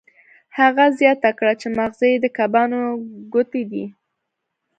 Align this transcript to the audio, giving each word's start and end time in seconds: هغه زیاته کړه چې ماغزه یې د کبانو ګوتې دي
هغه 0.59 0.85
زیاته 0.99 1.31
کړه 1.37 1.53
چې 1.61 1.67
ماغزه 1.77 2.05
یې 2.11 2.17
د 2.21 2.25
کبانو 2.37 2.81
ګوتې 3.33 3.63
دي 3.71 3.85